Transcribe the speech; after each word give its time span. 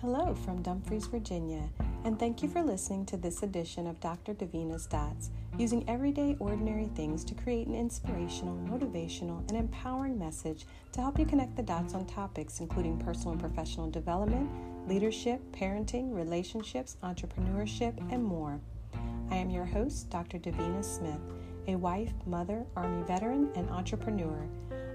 Hello 0.00 0.32
from 0.32 0.62
Dumfries, 0.62 1.08
Virginia, 1.08 1.68
and 2.04 2.20
thank 2.20 2.40
you 2.40 2.48
for 2.48 2.62
listening 2.62 3.04
to 3.06 3.16
this 3.16 3.42
edition 3.42 3.88
of 3.88 3.98
Dr. 3.98 4.32
Davina's 4.32 4.86
Dots, 4.86 5.30
using 5.58 5.84
everyday, 5.88 6.36
ordinary 6.38 6.86
things 6.94 7.24
to 7.24 7.34
create 7.34 7.66
an 7.66 7.74
inspirational, 7.74 8.56
motivational, 8.58 9.40
and 9.48 9.56
empowering 9.56 10.16
message 10.16 10.66
to 10.92 11.00
help 11.00 11.18
you 11.18 11.26
connect 11.26 11.56
the 11.56 11.64
dots 11.64 11.94
on 11.94 12.06
topics 12.06 12.60
including 12.60 12.96
personal 12.98 13.32
and 13.32 13.40
professional 13.40 13.90
development, 13.90 14.48
leadership, 14.86 15.40
parenting, 15.50 16.14
relationships, 16.14 16.96
entrepreneurship, 17.02 17.98
and 18.12 18.22
more. 18.22 18.60
I 19.32 19.34
am 19.34 19.50
your 19.50 19.64
host, 19.64 20.10
Dr. 20.10 20.38
Davina 20.38 20.84
Smith, 20.84 21.20
a 21.68 21.76
wife, 21.76 22.12
mother, 22.26 22.64
Army 22.74 23.04
veteran, 23.06 23.50
and 23.54 23.68
entrepreneur. 23.70 24.48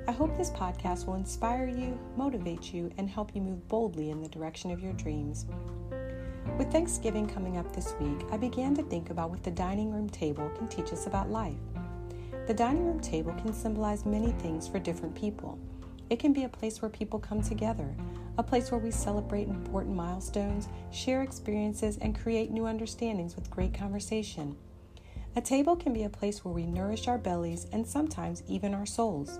I 0.07 0.11
hope 0.11 0.35
this 0.35 0.49
podcast 0.49 1.05
will 1.05 1.15
inspire 1.15 1.67
you, 1.67 1.97
motivate 2.17 2.73
you, 2.73 2.91
and 2.97 3.09
help 3.09 3.33
you 3.35 3.41
move 3.41 3.67
boldly 3.67 4.09
in 4.09 4.21
the 4.21 4.27
direction 4.27 4.71
of 4.71 4.81
your 4.81 4.93
dreams. 4.93 5.45
With 6.57 6.71
Thanksgiving 6.71 7.27
coming 7.27 7.57
up 7.57 7.73
this 7.73 7.93
week, 7.99 8.25
I 8.31 8.37
began 8.37 8.75
to 8.75 8.83
think 8.83 9.11
about 9.11 9.29
what 9.29 9.43
the 9.43 9.51
dining 9.51 9.93
room 9.93 10.09
table 10.09 10.49
can 10.57 10.67
teach 10.67 10.91
us 10.91 11.07
about 11.07 11.29
life. 11.29 11.55
The 12.47 12.53
dining 12.53 12.85
room 12.85 12.99
table 12.99 13.33
can 13.33 13.53
symbolize 13.53 14.05
many 14.05 14.31
things 14.33 14.67
for 14.67 14.79
different 14.79 15.15
people. 15.15 15.57
It 16.09 16.19
can 16.19 16.33
be 16.33 16.43
a 16.43 16.49
place 16.49 16.81
where 16.81 16.89
people 16.89 17.19
come 17.19 17.41
together, 17.41 17.95
a 18.37 18.43
place 18.43 18.71
where 18.71 18.79
we 18.79 18.91
celebrate 18.91 19.47
important 19.47 19.95
milestones, 19.95 20.67
share 20.91 21.21
experiences, 21.21 21.97
and 21.99 22.19
create 22.19 22.51
new 22.51 22.65
understandings 22.65 23.35
with 23.35 23.51
great 23.51 23.73
conversation. 23.73 24.57
A 25.35 25.41
table 25.41 25.75
can 25.75 25.93
be 25.93 26.03
a 26.03 26.09
place 26.09 26.45
where 26.45 26.53
we 26.53 26.67
nourish 26.67 27.07
our 27.07 27.17
bellies 27.17 27.65
and 27.71 27.87
sometimes 27.87 28.43
even 28.47 28.75
our 28.75 28.85
souls. 28.85 29.39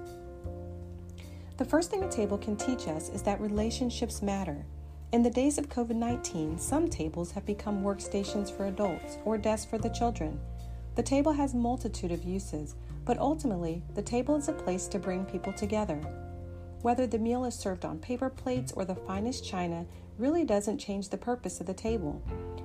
The 1.57 1.65
first 1.65 1.91
thing 1.91 2.03
a 2.03 2.11
table 2.11 2.39
can 2.39 2.55
teach 2.55 2.87
us 2.87 3.09
is 3.09 3.21
that 3.23 3.39
relationships 3.39 4.23
matter. 4.23 4.65
In 5.11 5.21
the 5.21 5.29
days 5.29 5.59
of 5.59 5.69
COVID 5.69 5.95
19, 5.95 6.57
some 6.57 6.89
tables 6.89 7.31
have 7.33 7.45
become 7.45 7.83
workstations 7.83 8.51
for 8.51 8.65
adults 8.65 9.19
or 9.23 9.37
desks 9.37 9.69
for 9.69 9.77
the 9.77 9.89
children. 9.89 10.39
The 10.95 11.03
table 11.03 11.33
has 11.33 11.53
multitude 11.53 12.11
of 12.11 12.23
uses, 12.23 12.73
but 13.05 13.19
ultimately, 13.19 13.83
the 13.93 14.01
table 14.01 14.35
is 14.35 14.47
a 14.47 14.53
place 14.53 14.87
to 14.87 14.97
bring 14.97 15.25
people 15.25 15.53
together. 15.53 16.01
Whether 16.81 17.05
the 17.05 17.19
meal 17.19 17.45
is 17.45 17.53
served 17.53 17.85
on 17.85 17.99
paper 17.99 18.31
plates 18.31 18.71
or 18.71 18.83
the 18.83 18.95
finest 18.95 19.45
china 19.45 19.85
really 20.17 20.45
doesn't 20.45 20.77
change 20.77 21.09
the 21.09 21.17
purpose 21.17 21.59
of 21.59 21.67
the 21.67 21.73
table. 21.73 22.21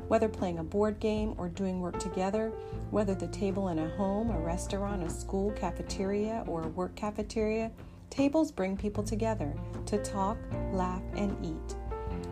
Whether 0.09 0.29
playing 0.29 0.59
a 0.59 0.65
board 0.65 1.01
game 1.01 1.35
or 1.37 1.49
doing 1.49 1.81
work 1.81 1.99
together, 1.99 2.53
whether 2.91 3.15
the 3.15 3.29
table 3.29 3.69
in 3.69 3.79
a 3.79 3.89
home, 3.97 4.31
a 4.31 4.39
restaurant, 4.39 5.03
a 5.03 5.11
school 5.11 5.53
cafeteria, 5.53 6.45
or 6.47 6.63
a 6.63 6.69
work 6.69 6.95
cafeteria, 6.95 7.71
Tables 8.11 8.51
bring 8.51 8.77
people 8.77 9.05
together 9.05 9.53
to 9.87 9.99
talk, 10.03 10.39
laugh, 10.73 11.03
and 11.15 11.37
eat. 11.45 11.77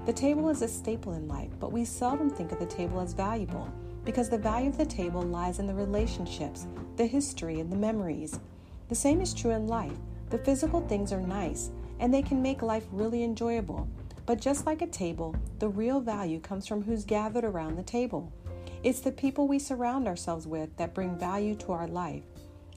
The 0.07 0.13
table 0.13 0.49
is 0.49 0.63
a 0.63 0.69
staple 0.69 1.13
in 1.13 1.29
life, 1.29 1.51
but 1.61 1.73
we 1.73 1.85
seldom 1.85 2.31
think 2.31 2.53
of 2.53 2.59
the 2.59 2.67
table 2.67 3.01
as 3.01 3.13
valuable 3.13 3.71
because 4.05 4.29
the 4.29 4.39
value 4.39 4.69
of 4.69 4.79
the 4.79 4.87
table 4.87 5.23
lies 5.23 5.59
in 5.59 5.67
the 5.67 5.75
relationships, 5.75 6.67
the 6.97 7.07
history, 7.07 7.61
and 7.61 7.71
the 7.71 7.77
memories. 7.77 8.41
The 8.89 8.95
same 8.95 9.21
is 9.21 9.35
true 9.35 9.51
in 9.51 9.67
life. 9.67 9.97
The 10.31 10.39
physical 10.39 10.81
things 10.81 11.13
are 11.13 11.21
nice 11.21 11.71
and 12.01 12.13
they 12.13 12.23
can 12.23 12.41
make 12.41 12.63
life 12.63 12.87
really 12.91 13.23
enjoyable. 13.23 13.89
But 14.27 14.41
just 14.41 14.67
like 14.67 14.83
a 14.83 14.89
table, 14.89 15.37
the 15.61 15.69
real 15.69 16.01
value 16.01 16.41
comes 16.41 16.67
from 16.67 16.83
who's 16.83 17.05
gathered 17.05 17.45
around 17.45 17.77
the 17.77 17.85
table. 17.85 18.33
It's 18.83 18.99
the 18.99 19.13
people 19.13 19.47
we 19.47 19.61
surround 19.61 20.09
ourselves 20.09 20.49
with 20.49 20.77
that 20.79 20.95
bring 20.95 21.17
value 21.17 21.55
to 21.57 21.71
our 21.71 21.87
life. 21.87 22.25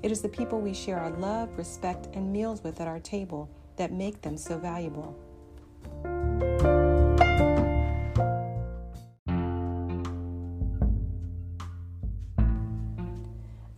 It 0.03 0.11
is 0.11 0.21
the 0.21 0.29
people 0.29 0.61
we 0.61 0.75
share 0.75 0.99
our 0.99 1.09
love, 1.09 1.49
respect, 1.57 2.07
and 2.13 2.31
meals 2.31 2.63
with 2.63 2.79
at 2.79 2.87
our 2.87 2.99
table 2.99 3.49
that 3.77 3.91
make 3.91 4.21
them 4.21 4.37
so 4.37 4.59
valuable. 4.59 5.17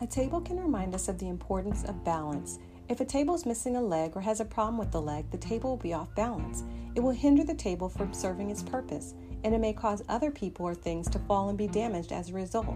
A 0.01 0.07
table 0.07 0.41
can 0.41 0.59
remind 0.59 0.93
us 0.93 1.07
of 1.07 1.17
the 1.19 1.29
importance 1.29 1.85
of 1.85 2.03
balance. 2.03 2.59
If 2.89 2.99
a 2.99 3.05
table 3.05 3.35
is 3.35 3.45
missing 3.45 3.75
a 3.75 3.81
leg 3.81 4.13
or 4.15 4.21
has 4.21 4.39
a 4.39 4.45
problem 4.45 4.77
with 4.77 4.91
the 4.91 5.01
leg, 5.01 5.31
the 5.31 5.37
table 5.37 5.71
will 5.71 5.77
be 5.77 5.93
off 5.93 6.13
balance. 6.15 6.63
It 6.95 6.99
will 6.99 7.11
hinder 7.11 7.43
the 7.43 7.55
table 7.55 7.87
from 7.87 8.13
serving 8.13 8.49
its 8.49 8.63
purpose, 8.63 9.13
and 9.43 9.55
it 9.55 9.59
may 9.59 9.73
cause 9.73 10.03
other 10.09 10.29
people 10.29 10.65
or 10.65 10.75
things 10.75 11.09
to 11.09 11.19
fall 11.19 11.49
and 11.49 11.57
be 11.57 11.67
damaged 11.67 12.11
as 12.11 12.29
a 12.29 12.33
result. 12.33 12.75